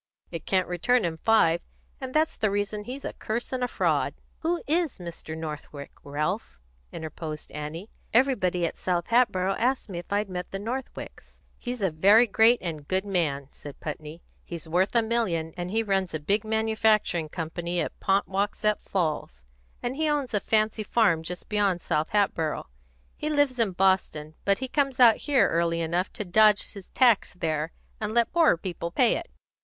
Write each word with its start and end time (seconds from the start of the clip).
It 0.31 0.47
can't 0.47 0.67
return 0.67 1.05
him 1.05 1.19
five; 1.19 1.61
and 1.99 2.11
that's 2.11 2.35
the 2.35 2.49
reason 2.49 2.85
he's 2.85 3.05
a 3.05 3.13
curse 3.13 3.53
and 3.53 3.63
a 3.63 3.67
fraud." 3.67 4.15
"Who 4.39 4.63
is 4.65 4.97
Mr. 4.97 5.37
Northwick, 5.37 5.91
Ralph?" 6.03 6.57
Annie 6.91 6.97
interposed. 6.97 7.51
"Everybody 8.11 8.65
at 8.65 8.77
South 8.77 9.09
Hatboro' 9.09 9.53
asked 9.59 9.89
me 9.89 9.99
if 9.99 10.11
I'd 10.11 10.27
met 10.27 10.49
the 10.49 10.57
Northwicks." 10.57 11.43
"He's 11.59 11.83
a 11.83 11.91
very 11.91 12.25
great 12.25 12.57
and 12.63 12.87
good 12.87 13.05
man," 13.05 13.47
said 13.51 13.79
Putney. 13.79 14.23
"He's 14.43 14.67
worth 14.67 14.95
a 14.95 15.03
million, 15.03 15.53
and 15.55 15.69
he 15.69 15.83
runs 15.83 16.15
a 16.15 16.19
big 16.19 16.43
manufacturing 16.43 17.29
company 17.29 17.79
at 17.79 17.99
Ponkwasset 17.99 18.79
Falls, 18.81 19.43
and 19.83 19.95
he 19.95 20.09
owns 20.09 20.33
a 20.33 20.39
fancy 20.39 20.81
farm 20.81 21.21
just 21.21 21.47
beyond 21.47 21.79
South 21.79 22.09
Hatboro'. 22.09 22.65
He 23.17 23.29
lives 23.29 23.59
in 23.59 23.73
Boston, 23.73 24.33
but 24.45 24.57
he 24.57 24.67
comes 24.67 24.99
out 24.99 25.17
here 25.17 25.47
early 25.49 25.79
enough 25.79 26.11
to 26.13 26.25
dodge 26.25 26.73
his 26.73 26.87
tax 26.87 27.35
there, 27.35 27.71
and 27.99 28.15
let 28.15 28.31
poorer 28.31 28.57
people 28.57 28.89
pay 28.89 29.15
it. 29.15 29.29